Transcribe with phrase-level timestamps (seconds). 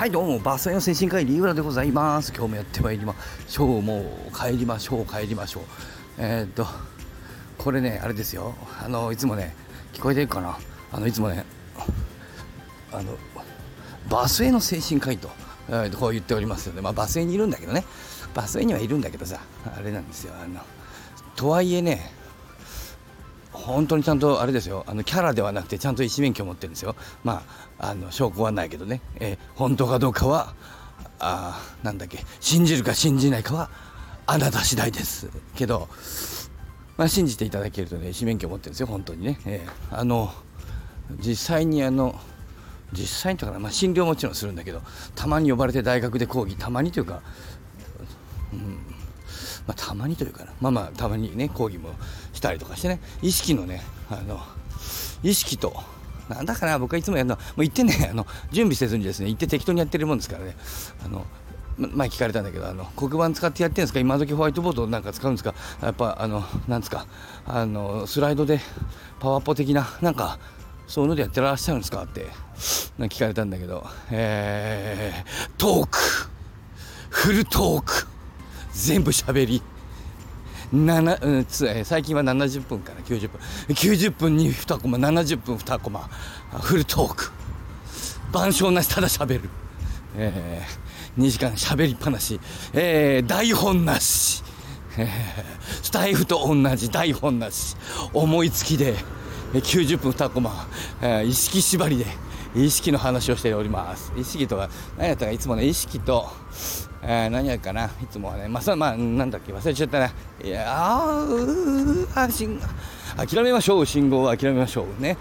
[0.00, 3.14] はいどうもバスへの精神科医リーブラでございます今日もやってまいりま
[3.46, 4.04] しょうもう
[4.34, 5.62] 帰りましょう帰りましょう。
[6.16, 6.66] えー、っと
[7.58, 8.54] これねあれですよ。
[8.82, 9.54] あのいつもね
[9.92, 10.58] 聞こえてるかな？
[10.90, 11.44] あのいつもね
[12.90, 13.14] あの
[14.08, 15.28] バスへの精神科医と、
[15.68, 16.80] えー、こう言っておりますよね。
[16.80, 17.84] まあバスへにいるんだけどね。
[18.32, 20.32] バスへにはいるんだけどさあれなんですよ。
[20.42, 20.62] あの
[21.36, 22.10] とはいえね
[23.66, 24.84] 本当にちゃんとあれですよ。
[24.86, 26.96] あのキャラではなくてちゃんと医師免許を持ってるんですよ。
[27.24, 27.42] ま
[27.78, 30.54] ああの証拠はないけどね、えー、本当かどうかは
[31.18, 32.24] あなんだっけ。
[32.40, 33.70] 信じるか信じないかは
[34.26, 35.28] あなた次第です。
[35.54, 35.88] けど、
[36.96, 38.86] まあ、信じていただけるとね医師免許を持ってるんですよ。
[38.86, 40.32] 本当にね、えー、あの
[41.18, 42.18] 実際にあの
[42.92, 44.82] 実際にとか、まあ、診療もちろんするんだけど
[45.14, 47.22] たまに呼ばれて大学で講義たまにというか、
[48.52, 48.60] うん
[49.66, 50.52] まあ、たまにというかな。
[50.60, 51.90] まあまあたまにね講義も
[52.40, 54.40] したりとかしてね意識のねあの
[55.22, 55.74] 意識と
[56.30, 60.56] なんだかな僕はいつもやるのもう行ってね あの準備せずにですね行って適当にやってるもんですからね。
[61.04, 61.26] あの
[61.76, 64.00] 前聞かれたんだけどあの黒板使ってやってるんですか？
[64.00, 65.54] 今時ホワイトボードなんか使うんですか？
[65.82, 67.06] やっぱあのなんですか？
[67.46, 68.60] あのスライドで
[69.18, 70.38] パワーポ的ななんか
[70.86, 72.02] そういうのでやってらっしゃるんですか？
[72.04, 72.26] って
[72.98, 73.86] 聞かれたんだけど。
[74.10, 75.98] えー、トーク。
[77.10, 78.06] フルトーク。
[78.72, 79.62] 全部しゃべり。
[80.72, 83.40] 7、うん、つえ最近は70分から90分。
[83.68, 86.08] 90分に2コマ70分2コマ。
[86.60, 87.32] フルトーク。
[88.30, 89.50] 板書なしただしゃべる、
[90.16, 92.40] えー、2時間しゃべりっぱなし、
[92.72, 94.44] えー、台本なし、
[94.96, 95.08] えー、
[95.82, 97.76] スタイフと同じ台本なし。
[98.12, 98.94] 思いつきで
[99.52, 100.68] 90分2コマ、
[101.02, 102.06] えー、意識縛りで
[102.54, 106.28] 意識の話をしております意識とは何やったかいつもね意識と
[107.02, 110.12] えー、何やるかな、いつもはね、まあ、まあ、なんだっけ、忘れちゃったな。
[110.44, 111.26] いやあ
[112.14, 112.60] あ、信
[113.16, 115.02] 諦めましょう、信号は諦めましょう。
[115.02, 115.16] ね。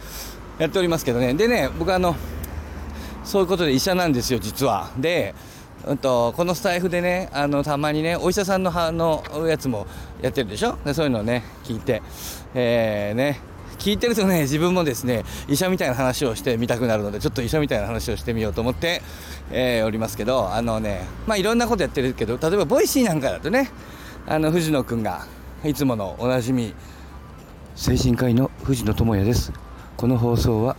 [0.58, 1.34] やっておりますけどね。
[1.34, 2.16] でね、僕あの、
[3.24, 4.90] そういうことで医者なんですよ、実は。
[4.98, 5.34] で、
[5.86, 9.88] うんと、このスタイフでね、あの、たまにね、お医者さんののやつも
[10.22, 12.02] やってるでしょでそういうのをね、聞いて、
[12.54, 13.40] えー、ね、
[13.80, 19.02] 聞いてるとね自分もですね医者みたいな話をしてみたくなるのでちょっと医者みたいな話をしてみようと思って、
[19.52, 23.72] えー、おりますけどあのねまあいろんなことやってるけど例えばボイシーなんかだとね
[24.28, 25.26] あの藤野君が
[25.64, 26.74] いつものおなじみ
[27.76, 29.54] 精神科医の藤野智也です。
[29.96, 30.76] この放送は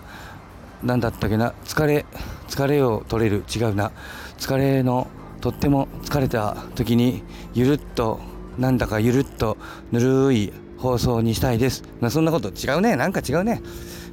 [0.82, 2.04] 何だったっけな疲れ
[2.48, 3.90] 疲れを取れる違うな。
[4.38, 5.08] 疲れの
[5.40, 7.22] とっても疲れた時に
[7.54, 8.20] ゆるっと
[8.58, 9.56] なんだかゆるっと
[9.92, 11.84] ぬるい放送にしたいです。
[12.00, 12.96] ま、そんなこと違うね。
[12.96, 13.62] なんか違うね。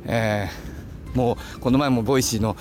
[0.05, 2.55] えー、もうこの前もボイシーの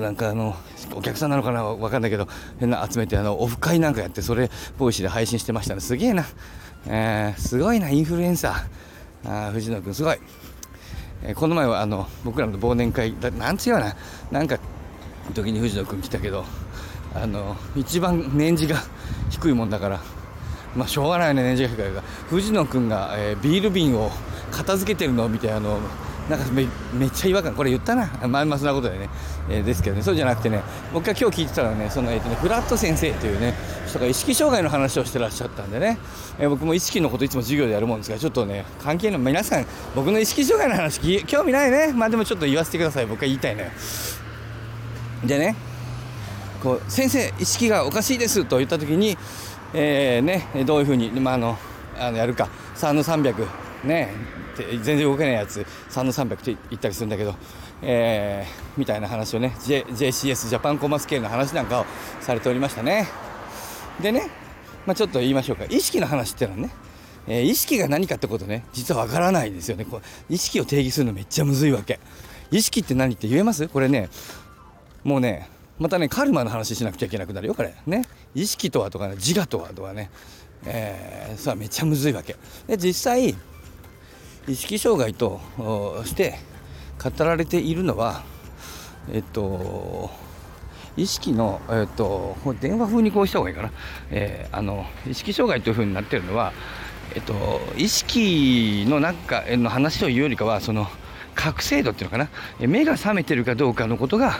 [0.00, 0.56] なんかあの
[0.94, 1.64] お客さんなのかな？
[1.64, 2.28] わかんないけど
[2.58, 6.24] 変な集めてあのオフ会なんかやってそれボイシーで配信してましたねすげえな、
[6.86, 10.18] えー、すごいなインフルエンサーあ藤野君すごい、
[11.22, 13.96] えー、この前はあの僕らの忘年会だなんつうよな
[14.30, 14.58] なんか
[15.32, 16.44] 時に藤野君来たけど
[17.14, 18.80] あの一番年次が
[19.30, 20.00] 低いもんだから
[20.76, 22.02] まあしょうがないね年次が。
[22.28, 24.10] 藤野君が、えー、ビール瓶を
[24.50, 25.78] 片付けてるのを見てあの
[26.28, 27.54] なんかめめっちゃ違和感。
[27.54, 28.10] これ言ったな。
[28.26, 29.10] まあまあそんなことでね、
[29.50, 30.02] えー、ですけどね。
[30.02, 30.62] そうじゃなくてね
[30.92, 33.54] 僕が今日聞いてたらねその、えーとね、フラット先生というね
[33.86, 35.98] 人が意識障害の話をしてらっしゃったんでね、
[36.38, 41.92] えー、僕も意識のこといつも授業でやるもんですがちょっとね関係の皆さん僕の意識障害の話興味ないね。
[41.92, 43.06] まあでもちょっと言わせてください。
[43.06, 43.70] 僕は言いたいね
[45.26, 45.56] でね
[46.62, 49.18] こう先生意識がおかしいですと言った時に
[49.74, 51.58] えー、ね、どういうふうに、まあ、あの
[51.98, 52.48] あのやるか。
[52.76, 53.46] 3の300
[53.84, 54.10] ね
[54.56, 57.34] 全然動けないやつ3の300って言ったりするんだけど、
[57.82, 61.86] えー、みたいな話をね、J、JCS ジャパンコマスケールの話なんかを
[62.20, 63.08] されておりましたね。
[64.00, 64.30] でね、
[64.86, 65.64] まあ、ちょっと言いましょうか。
[65.68, 66.74] 意識の話っていうのはね
[67.26, 69.86] えー、意識が何かってことね実はわからないですよね。
[69.86, 70.02] こう
[70.32, 71.98] 意識を定義するのめっちゃむずいわけ。
[72.50, 73.66] 意識って何って言えます？
[73.68, 74.10] これね
[75.04, 75.48] もうね
[75.78, 77.74] またねカルマの話しなくちゃいけなくなるよこれ。
[77.86, 78.04] ね。
[78.34, 80.10] 意識とはとかね自我とはとかね。
[80.66, 82.36] えー、さめっちゃむずいわけ。
[82.66, 83.34] で実際
[84.46, 85.40] 意識障害と
[86.04, 86.38] して
[87.02, 88.22] 語られているのは
[89.12, 90.10] えっと
[90.96, 93.72] 意識の、えっと、電話風にこうした方がいいかな、
[94.10, 96.52] えー、あの意識障害というふうになってるのは、
[97.16, 100.86] えっと、意識のなんかの話を言うよりかはその
[101.34, 102.68] 覚醒度っていうのかな。
[102.68, 104.38] 目が覚めてるかどうかのことが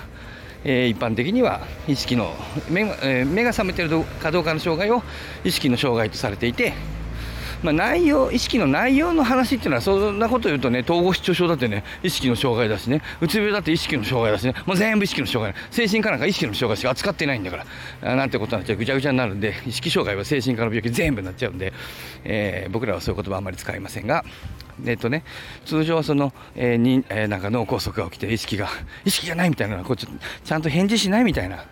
[0.65, 2.35] えー、一般的には意識の
[2.71, 5.03] 目が,、えー、目が覚めているかどうかの障害を
[5.45, 6.73] 意識の障害とされていて、
[7.65, 15.61] まあ、内容意識の内容の話っていうのはそんなこと言うとね統合失調症だってね意識の障害だしねうつ病だって意識の障害だしねもう全部意識の障害。
[15.71, 17.65] 精神科なんか意識の障害しか扱ってないんだか
[18.03, 18.17] ら。
[18.17, 18.77] なんてことになっちゃう。
[18.77, 21.73] ぐちゃぐちゃになるんで意識障害は精神科の病気全部になっちゃうんで、
[22.25, 24.25] えー、僕らはそういう言葉あんまり使いませんが。
[24.85, 25.23] えっとね、
[25.65, 28.69] 通常はその、えー、にえー、なんか脳梗塞が起きて意識が
[29.05, 30.07] 意識がないみたいなこうち
[30.45, 31.65] ちゃんと返事しないみたいな。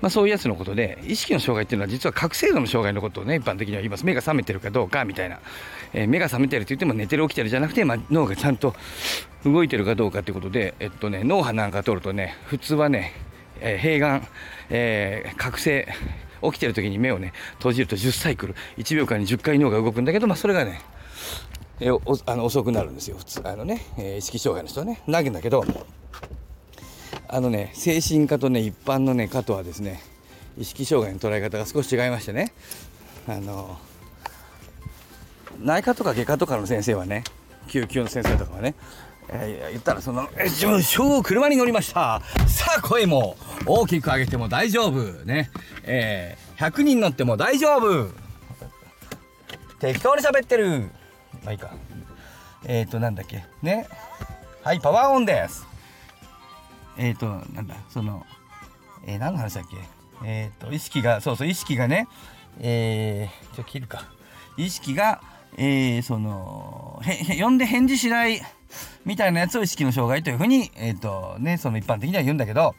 [0.00, 4.06] まあ、そういうやつのことで意識の障害っていうのは実は覚醒度の障害のことをね一般的には言います。
[4.06, 5.38] 目が覚めてるかどうかみたいな、
[5.92, 8.74] えー、目が覚めてるって言っても寝てる起きてるじゃなくて、まあ、脳がちゃんと
[9.44, 13.12] 動いてるかどうかってことで、えっとね、脳波なんか取るとね普通はね、
[13.60, 14.26] えー、閉眼、
[14.70, 15.88] えー、覚醒
[16.42, 18.54] 起きてる時に目をね閉じると10サイクル。
[18.78, 20.80] 1秒間に10回脳が動くんだけど、まあ、それがね
[21.80, 21.88] え
[22.26, 23.16] あの遅くなるんですよ。
[23.18, 25.64] 普通あのね、えー、意識障害の人はね投げんだけど
[27.34, 30.02] あのね精神科とね一般のね科とはですね
[30.58, 32.52] 意識障害の捉え方が少し違いましてね。
[33.26, 33.78] あの
[35.58, 37.24] 内科とか外科とかの先生はね
[37.68, 38.74] 救急の先生とかはね、
[39.30, 42.20] えー、言ったらその「自分小車に乗りました。
[42.48, 45.00] さあ声も大きく上げても大丈夫。
[45.24, 45.50] ね。
[45.84, 48.10] えー、100人乗っても大丈夫。
[49.80, 50.90] 適当に喋ってる。
[51.44, 51.70] まあいいか。
[52.66, 53.42] えっ、ー、となんだっけ。
[53.62, 53.88] ね。
[54.62, 55.71] はいパワーオンです。
[56.96, 58.24] えっ、ー、となんだその
[59.04, 59.76] えー、何の話だっけ？
[60.24, 62.08] えっ、ー、と意識がそうそう意識がね
[62.60, 64.06] えー、ちょ切るか
[64.56, 65.20] 意識が
[65.56, 68.40] えー、そのへ呼んで返事しない
[69.04, 72.74] みたいなやつを意識の障害というふうにえっ、ー、とねその一般的には言うんだけど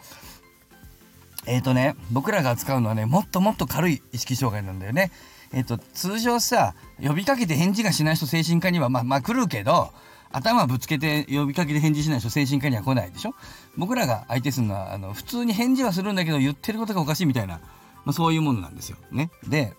[1.45, 5.11] えっ、ー、とね僕らが扱うのはねもっともっと軽い意識障害なんだよね。
[5.53, 9.93] えっ、と通常さ呼びかけて返事がしない人精神科にはまあまあ来るけど
[10.33, 13.33] 頭ぶつけて呼びかけて返事しない人精神科には来ないでしょ？
[13.77, 17.59] 僕らが相手するのはあの普通に返事はするんだけど言ってることがおかしいみたいな、
[18.03, 18.97] まあ、そういうものなんですよ。
[19.11, 19.73] ね、で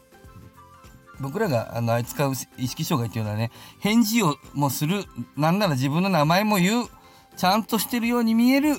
[1.21, 5.05] 僕らがあの扱う意識障害っていうのはね返事をもする
[5.37, 6.89] なんなら自分の名前も言う
[7.37, 8.79] ちゃんとしてるように見える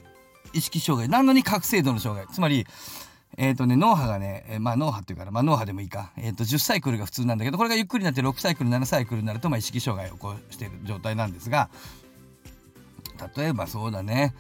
[0.53, 1.09] 意識障害。
[1.09, 2.33] なのに覚醒度の障害。
[2.33, 2.65] つまり
[3.37, 11.69] えっ、ー、とね脳波がね、えー、まあ脳波っていうからまあ脳波でもいいか、えー、と10サイクルが普通なんだけどこれがゆっくりになって6サイクル7サイクルになると、まあ、意識障害を起こしている状態なんですが
[13.35, 14.33] 例えばそうだね。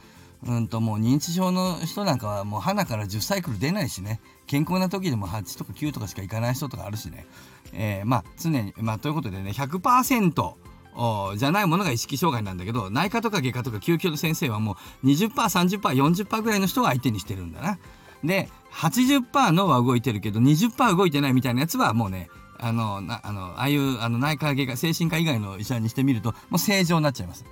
[0.45, 4.19] うんともう認知症の人なんかはもう鼻から10サイクル出ないしね。
[4.47, 7.25] 健康な時でも8とか9とかしかいかない人とかあるしね、
[7.73, 17.79] えー、まあ常にまあということでね100%じゃないものが意識障害なんだけど内科とか外科とか救急の先生はもう 20%30%40% ぐらいの人が相手にしてるんだな。
[18.25, 27.45] で80%脳は動いてるけど20%動いてないみたいなやつはもうねあのなあのああいうあの内科外科精神科以外の医者にしてみるともう正常になっちゃいます。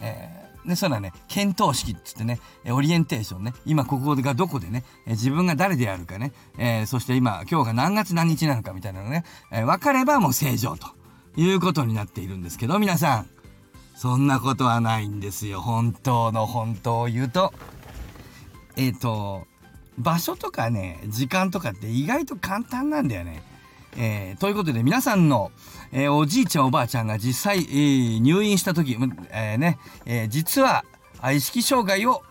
[0.00, 2.40] えーで、それはね、検討式っつってね、
[2.70, 10.86] オリエンテーションね、今ここがどこでね、自分が誰であるかね、えー、そして今、今日が何月何日なのかみたいなのね、えー、分かればもう正常と
[11.36, 13.30] いうことになっているんですけど、皆さん、
[13.94, 15.60] そんなことはないんですよ。
[15.60, 17.52] 本当の本当を言うと。
[18.76, 19.46] えっ、ー、と、
[19.98, 23.42] 場所とかね時間とかって意外と簡単なんだよね。
[23.96, 25.52] えー、ということで皆さんの、
[25.92, 28.98] えー、おじいちゃんおばあちゃんが実際、えー、入院した時、
[29.30, 30.84] え、ねえ実は
[31.32, 32.22] 意識障害を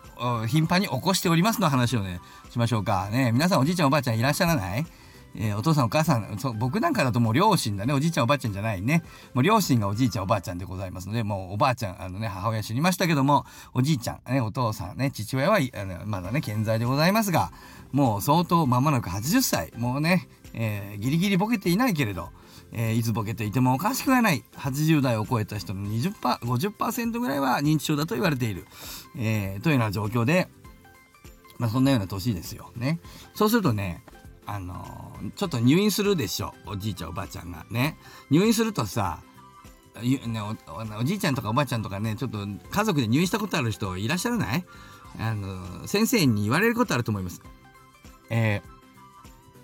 [0.46, 2.20] 頻繁に起こしておりますの話をね
[2.50, 3.08] しましょうか。
[3.10, 4.86] ね皆さんおじいちゃんおばあちゃんいらっしゃらない？
[5.36, 7.92] えー、お父さんお母さんそ僕なんかだともう両親だね。
[7.92, 9.02] おじいちゃんおばあちゃんじゃないね。
[9.34, 13.44] もう両親がおじいちゃんおばあちゃんでございますのでもうおばあちゃんあのね母親死にましたけども
[13.74, 17.52] おじいちゃん、ね、お父さんね父親はあのまだね健在でございますが
[17.92, 19.72] もう相当間もなく80歳。
[19.76, 22.30] もうね、えー、ギリギリボケていないけれど
[22.76, 24.42] えー、いつボケていてもおかしくはない。
[24.56, 28.66] 80代を超えた人の 20%50% ぐらいは認知症だと言われている、
[29.16, 30.48] えー、というような状況で、
[31.58, 32.72] まあ、そんなような年ですよ。
[32.76, 32.98] ね。
[33.34, 34.02] そうするとね
[34.46, 37.96] あのー、ちょっと入院するでしょおじいちゃんおばあちゃんがね
[38.30, 39.20] 入院するとさ
[40.02, 40.56] ね、お
[41.00, 42.38] おじいちゃんとかおばあちゃんとかねちょっと
[42.70, 44.64] 家族で入院したことある人いらっしゃらない？
[45.20, 47.40] あの先生に言われることあると思います。
[48.28, 48.60] え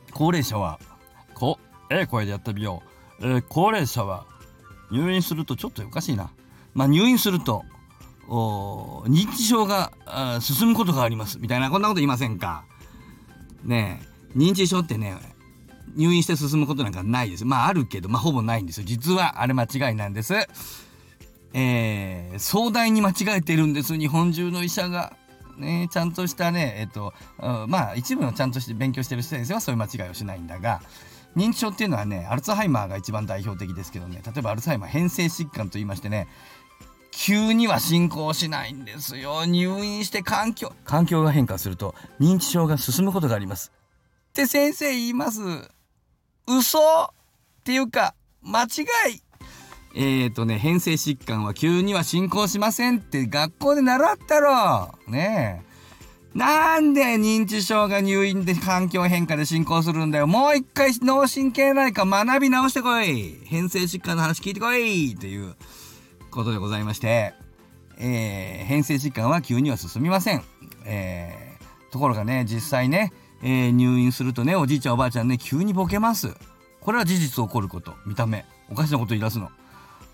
[0.08, 0.78] ー、高齢者は
[1.34, 1.58] こ
[1.90, 2.84] ええ声でやってみよ
[3.20, 4.24] う、えー、高齢者は
[4.92, 6.30] 入院するとちょっとおかしいな。
[6.74, 7.64] まあ入院すると
[8.28, 9.90] お認知症が
[10.40, 12.64] 進むことがありますみたいなこんなこと言いませんか？
[13.64, 15.16] ねえ認知症ってね
[15.96, 17.44] 入院して進むことなんかないです。
[17.44, 18.84] まああるけどまあほぼないんですよ。
[18.86, 20.34] 実はあれ間違いなんです。
[21.52, 23.98] えー、壮大に間違えてるんです。
[23.98, 25.16] 日本中の医者が。
[25.60, 27.12] ねちゃんとしたねえっと
[27.68, 30.80] まあ一部のちゃんとして勉強してる先生はそういう間違いをしないんだが
[31.36, 34.22] 認知症っていうのはねアルツハイマーが一番代表的ですけどね。
[34.24, 36.28] 例えばアルツハイマー変性疾患と言いましてね
[37.12, 39.44] 急には進行しないんですよ。
[39.44, 43.70] 入院して環境環境が変化すると認知症が進むことがあります。
[44.30, 45.40] って先生言います。
[46.46, 47.08] 嘘っ
[47.64, 48.66] ていうか、間違
[49.12, 49.22] い。
[49.96, 54.94] えーとね、変性疾患は急には進行しませんって学校で習ったろ。
[55.08, 56.38] ねえ。
[56.38, 60.28] なんで認知症が入院で環境変化で進行するんだよ。
[60.28, 63.40] もう一回脳神経内科学び直してこい。
[63.46, 65.56] 変性疾患の話聞いてこいっていう
[66.30, 67.34] ことでございまして、
[67.98, 70.44] えー、変性疾患は急には進みません。
[70.84, 76.34] えー、ところがね、実際ね、えー、入院するとねおじいちゃんおばあちゃんね急にボケます。
[76.80, 77.94] これは事実起こること。
[78.06, 78.44] 見た目。
[78.70, 79.50] おかしなこと言い出すの。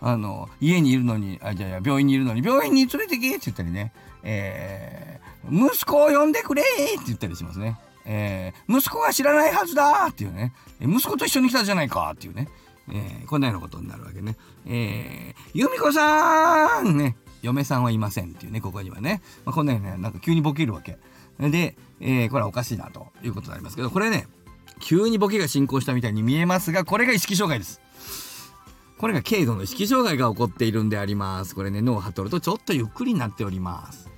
[0.01, 3.93] あの家にいるのにあじゃあ病院にいるのに病院に連れてけって言ったりね、
[4.23, 10.53] えー、息子を呼んでくれって言ったりしますね、えー、息子が知らないはずだっていうね。
[10.81, 12.49] 息子と一緒に来たじゃないかっていうね、
[12.91, 17.17] えー、こんなようなことになるわけね、えー、由美子さんね。
[17.43, 20.99] 嫁さんはいませんっていうねここにはね、まあ、こんなようにねなんか急にボケるわけ。
[21.39, 24.27] で、えー、これはおかしいなということになりますけどこれね
[24.81, 27.81] 急にボケが進行したみたいに見えますがこれが意識障害です
[28.99, 31.55] これが軽度の意識障害が起こっているんであります。
[31.55, 34.09] これね、脳を張っとるとちょっとゆっくりになっております。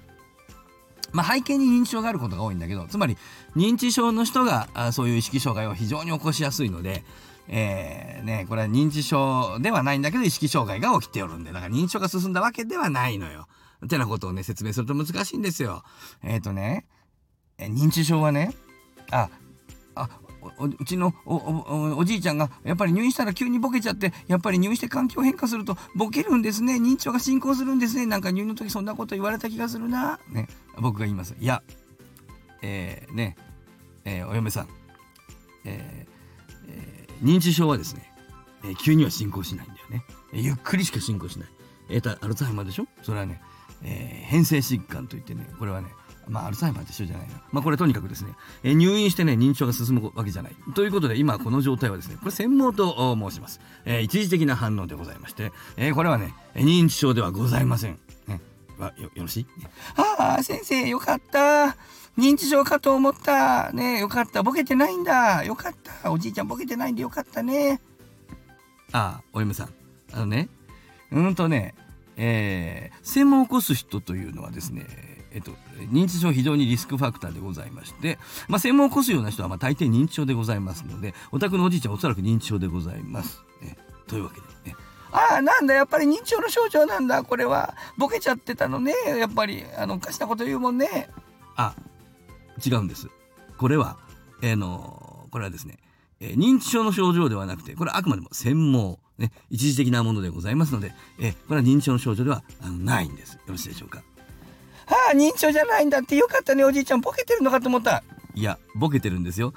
[1.10, 3.16] まあ、背景に認知症があることが多いんだけど、つまり
[3.56, 7.02] 認知症の人があそういう意識障害を非常に起こしやすいので、
[7.48, 13.48] えー、ね、これは認知症ではないんだけど意識障害が起きておるんで、だから認知症が進んだわけではないのよ。
[13.84, 15.82] ってなことをね、説明すると難しいんですよ。
[16.22, 16.84] えっ、ー、とね、
[17.58, 18.54] 認知症はね、
[19.10, 19.28] あ、
[19.94, 20.08] あ、
[20.58, 30.48] うちのおじいちゃんがやっぱり入院したら急にボケちゃってやっぱり入院して環境変化するとボケるんですね認知症が進行するんですねなんか入院の時そんなこと言われた気がするなね
[30.78, 31.34] 僕が言います。
[31.38, 31.62] いや
[32.62, 33.36] えー、ね
[34.04, 34.68] えー、お嫁さん、
[35.64, 38.10] えーえー、認知症はですね、
[38.64, 41.48] えー、急には進行しないんだよね、ゆっくりしか進行しない。
[41.90, 42.86] えー、アルツハイマーでしょ？
[43.02, 43.40] それはね、
[43.82, 45.88] えー、変性疾患といってねこれはね
[46.28, 47.34] まあ、アルツハイマーと一緒じゃないな。
[47.52, 48.32] まあ、これとにかくですね、
[48.62, 50.56] え入院してね、認知症が進むわけじゃない。
[50.74, 53.60] ということで、今この状態はですね、これ専門と申します。
[53.84, 57.98] えー、一時的な反応でございまして、えー、これはね、認知症ではございません。
[58.26, 58.40] ね、
[58.78, 59.46] はよよろしい？
[59.96, 61.76] ああ、先生、よかった。
[62.18, 63.70] 認知症かと思った。
[63.72, 64.42] ねよかった。
[64.42, 65.44] ボケてないんだ。
[65.44, 66.10] よかった。
[66.10, 67.80] おじいちゃんボケてないんでよかったね。
[68.92, 69.68] ああ、お嫁さん。
[70.12, 70.48] あのね、
[71.12, 71.74] うんとね、
[72.16, 74.86] えー、専門を起こす人というのはですね、
[75.38, 75.52] えっと、
[75.92, 78.18] 認知症非常にリスクファクターでございまして、
[78.48, 83.44] まあ、専門を起こすような人はまあ大抵認知症でございますのでお宅のおじいちゃんおそらく認知症でございます。
[83.62, 83.76] え
[84.08, 84.76] というわけでね。
[85.12, 87.22] ああなんだやっぱり認知症の症状なんだ。
[87.22, 88.92] これはボケちゃってたのね。
[89.16, 91.08] やっぱりあのおかしなこと言うもんね。
[91.54, 91.74] あ
[92.66, 93.08] 違うんです。
[93.58, 93.96] これは
[94.42, 95.78] えー、のこれはですね、
[96.20, 98.98] えー、認知症の症状ではなくてこれはあくまでも専門。
[99.18, 99.32] ね。
[99.50, 103.34] 一時的なものでございますので、え、これは認知症の症状ではないんです。
[103.34, 104.02] よろしいでしょうか。
[104.90, 108.02] ああ認知症じゃないんだってよかったねおじいちゃんボケてるのかと思った。
[108.34, 109.52] いやボケてるんですよ。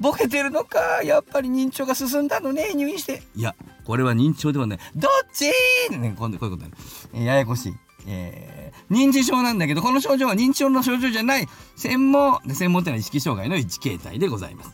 [0.00, 3.22] ボケてるのかやっぱり認知症が進んだのね入院して。
[3.34, 3.54] いや
[3.84, 4.78] これは認知症ではない。
[4.94, 5.46] どっち
[5.90, 7.24] ね今度こういうことね。
[7.24, 7.74] ややこしい。
[8.06, 11.46] えー、認知症なんだけどこの症状は認知症の症状じゃない。
[11.76, 14.70] 専門専門ってのは意識障害の一形態でございます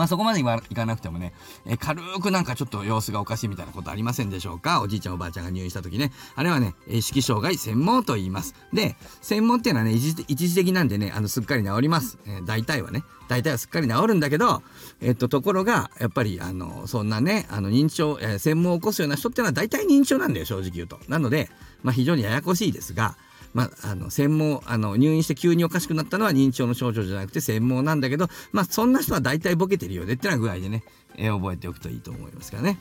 [0.00, 1.34] まあそこまでいかなくてもね、
[1.66, 4.80] えー、軽くなんかちょっと様子がおかしいみたいなことありませんでしょうか？
[4.80, 6.10] おじいちゃんおばあちゃんが入院した時ね。
[6.36, 8.54] あれはね、意識障害専門と言います。
[8.72, 12.16] で、専門っていうのはね、一時的なんでね、あの、すっかり治ります。
[12.24, 13.04] えー、大体はね。
[13.28, 14.62] 大体はすっかり治るんだけど、
[15.02, 20.98] えっと、ところが、やっぱり、あの、そんなね、あの、認知症、えー、専門を起こすような人っていうのは大体認知症なんだよ、正直言うと。
[21.08, 21.50] なので、
[21.82, 23.16] まあ非常にややこしいですが、
[23.52, 30.84] まあ、あの専門あの入院して急におかしくなったのは認知症の症状じゃなくて専門なんだけど、まあ、そんな人は大体ボケてるよねってな具合でね、
[31.16, 32.78] えー、覚えておくといいと思いますからね。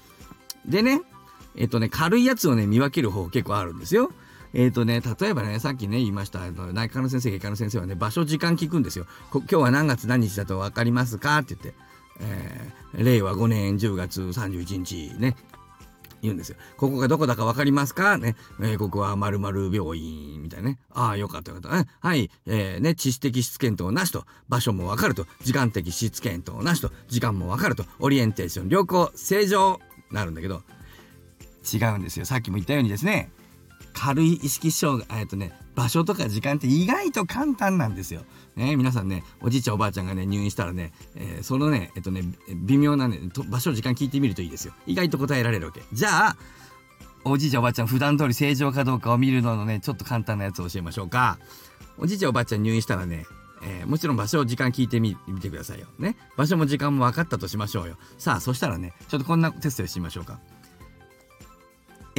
[0.65, 1.01] でね、
[1.55, 4.11] えっ、とね、軽いやつをね、見分ける方結構あるんですよ。
[4.53, 9.05] えっ、ー、とね、例えばね、さっきね、言いました、内科の先生、外科の先生はね、場所、時間聞くんですよ。
[9.31, 11.79] 今日は何月何日だと分かりますかって言って、
[12.21, 15.35] えー、令和5年10月31日ね、
[16.21, 16.57] 言うんですよ。
[16.77, 18.17] ここがどこだか分かりますか？
[18.17, 18.35] ね。
[18.59, 20.79] えー、ここは〇〇病院みたいなね。
[20.91, 22.07] ああ、よかったよかった。
[22.07, 22.29] はい。
[22.45, 29.79] えー、ね、知識的質検討なしと、場所も分かると、時間的質検討なしと、時間も分かると、オリエンテーション、良好、正常、
[30.11, 30.63] なるんだけど、
[31.71, 32.25] 違うんですよ。
[32.25, 33.31] さっきも言ったようにですね、
[33.93, 38.23] 軽い意識障害、えっとね、場所とか時間って意外と簡単なんですよ。
[38.55, 42.23] ね、皆さんね、おじいちゃんおばあちゃんがね、入院したらね、えー、そのね、えっとね、
[42.65, 44.73] 微妙なね、場所時間聞いてみるといいですよ。
[44.85, 45.81] 意外と答えられるわけ。
[45.93, 46.37] じゃあ、
[47.23, 51.39] おじいちゃんおばあちゃん普段通り正常かどうかを見るののね、ちょっと簡単なやつを教えましょうか。
[51.97, 53.25] おじいちゃんおばあちゃん入院したらね、
[53.61, 55.87] えー、もちろん場所を時間聞いてみてくださいよ。
[55.97, 56.15] ね。
[56.37, 57.97] 場所も時間も分かったとしましょうよ。
[58.17, 60.39] さあ、そしたらね、ちょっとこんなテストをしてみましょうか。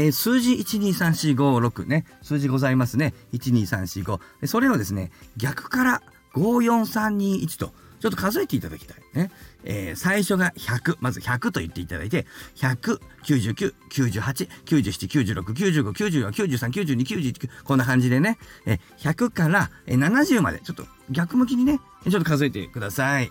[0.01, 3.13] え、数字123456ね、数字ございますね。
[3.35, 4.47] 12345。
[4.47, 6.03] それをですね、逆から
[6.33, 8.97] 54321と、ちょっと数えていただきたい。
[9.13, 9.31] ね。
[9.63, 10.97] えー、最初が100。
[11.01, 12.25] まず100と言っていただいて、
[12.57, 23.31] 100、99、98、97、96、95、94、93、92、99、こんな感じでね、え、100から70まで、ちょっと逆向きにね、ちょっと数えてください。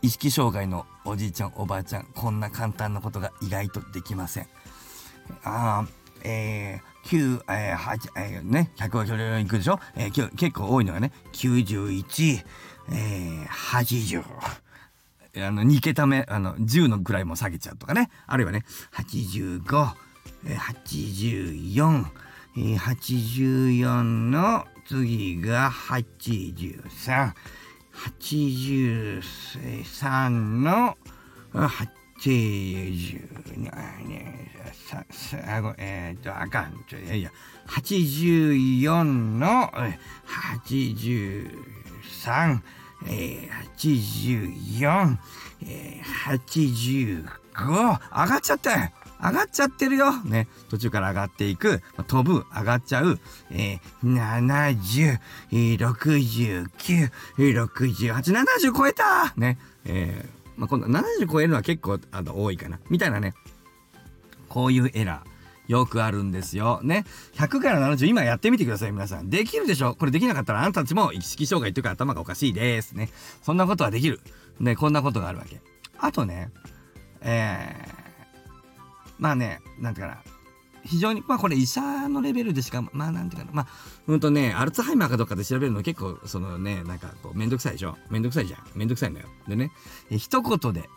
[0.00, 4.44] 意識障害のおじいちゃんおばあちゃんこんな簡単なことが意外とできません
[5.44, 5.86] ああ
[6.24, 12.44] えー、9、えー、8、えー、ね、100は行くでしょ、えー、結構多いのがね、91、
[12.90, 14.24] えー、80。
[15.36, 18.08] あの、2桁目、あの、10のぐらいも下げちゃうとかね。
[18.26, 19.94] あるいはね、85、
[20.46, 22.04] えー、84、
[22.56, 27.34] えー、84の次が83、
[27.94, 30.96] 83の
[31.52, 33.28] 80、
[35.78, 36.84] えっと、あかん。
[36.88, 37.30] ちょ、いやいや、
[37.68, 39.70] 84の
[40.36, 42.60] 83、
[43.06, 45.16] えー、84、
[45.66, 47.24] えー、85、
[47.54, 48.90] 上がっちゃったよ
[49.24, 50.12] 上がっちゃってるよ。
[50.24, 50.48] ね。
[50.68, 51.80] 途中から上がっていく。
[52.06, 53.18] 飛ぶ、上がっちゃう。
[53.50, 55.18] えー、70、
[55.50, 59.58] 69、68、70超えたね。
[59.86, 62.78] えー、まあ、今度70超えるのは結構あの多いかな。
[62.90, 63.32] みたいなね。
[64.48, 65.34] こういうエラー。
[65.66, 66.80] よくあるんですよ。
[66.82, 67.06] ね。
[67.36, 69.30] 100から70、今やってみてください、皆さん。
[69.30, 69.94] できるでしょ？
[69.94, 72.92] これできなかったらあなたたちも意識障害というか頭がおかしいです。
[72.92, 73.08] ね。
[73.42, 74.20] そんなことはできる。
[74.60, 75.62] ね、こんなことがあるわけ。
[75.98, 76.50] あとね、
[77.22, 78.03] えー、
[79.24, 80.22] まあね、なんていうかな。
[80.84, 83.52] 非常に、まあこれ医者のレベルでしか、まあなんていうかな。
[83.54, 83.66] まあ、
[84.06, 87.96] うんとね、アルツハイマーかどっかで調べるの結構、そのね、なんかこう、めんどくさいでしょ？
[88.10, 88.60] めんどくさいじゃん。
[88.74, 89.28] めんどくさいんだよ。
[89.48, 89.72] でね、
[90.10, 90.90] え一言で、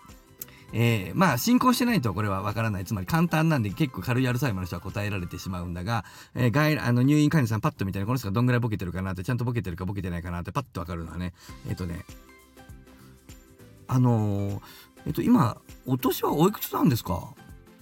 [0.73, 6.03] えー、まあ進行してないとこれはわからないつまり簡単なんで結構軽いアルツハイマーの人は答えられてしまうんだが、
[6.35, 11.33] えー、外あの入院患者さんパッと見たらこの人がどんぐらいボケてるかなってちゃんとボケてるかボケてないかなってパッとわかるのはね
[11.69, 12.03] えっ、ー、とね
[13.87, 14.61] あの
[15.05, 15.55] えっ、と今
[15.85, 17.33] お年はおいくつなんですか？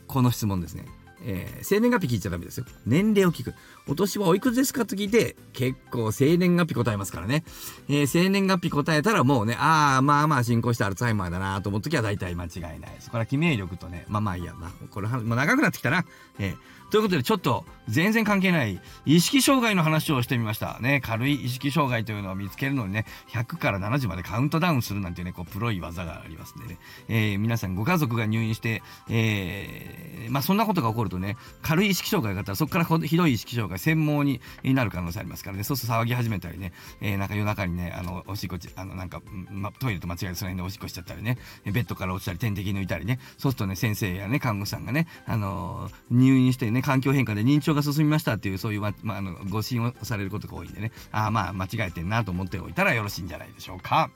[0.08, 0.86] この質問ですね。
[1.26, 2.66] えー、生年月日聞いちゃダメですよ。
[2.86, 3.54] 年齢を聞く。
[3.88, 7.44] お年はおいくつですかと聞いて、結構生年月日答えますからね。
[7.90, 13.10] えー、生年月日答えたらもうね、ああ、まあまあ進行したアルツハイマーだなと思うときは大体間違いないです。
[13.10, 16.06] これは記名力とね、まあまあいいや、まあ、これは、まあ、長くなってきたな。
[16.38, 20.80] えー、ということで、ちょっと全然関係ない意識障害の話をしてみました。
[20.80, 54.10] ね、軽い意識障害というのを見つけるのにね、100から70までカウントダウンするなんていうね、こう、プロい技がありますんでね、えー、皆さんご家族が入院して、えー、まあそんなことが起こるとね、軽い意識障害があったら、そこからひどい意識障害、専門になる可能性ありますからね、そうすると騒ぎ始めたりね、えー、なんか夜中にね、あの、おしっこあの、なんか、ま、トイレと間違えてその辺でおしっこしちゃったりね、ベッドから落ちたり、点滴抜いたりね、そうするとね、先生やね、看護師さんがね、あのー、入院してね、環境変化で認知症が進みましたっていう、そういう、ま、まあ、あの、ご信をされることが多いんでね、ああ、まあ、間違えてんなと思っておいたらよろしいんじゃないでしょうか。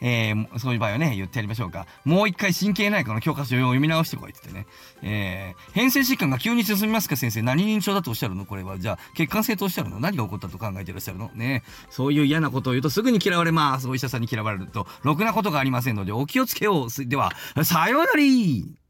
[0.00, 1.86] えー、そういう場合はね、言ってやりましょうか。
[2.04, 4.66] もう一回神経内科の教科書を読み直してこいってってね、
[5.02, 8.46] えー、変性疾患が急に進みますか先生、何認証だとおっしゃるの？
[8.46, 8.78] これは。
[8.78, 9.98] じゃあ、血管性とおっしゃるの？
[9.98, 11.28] 何が起こったと考えていらっしゃるの？
[11.34, 11.64] ね。
[11.90, 13.88] そういう嫌なことを言うとすぐに嫌われます。
[13.88, 17.04] お医者さんに嫌われると、ろくなことがありませんので、お気をつけよう。
[17.04, 17.32] では、
[17.64, 18.85] さようなら。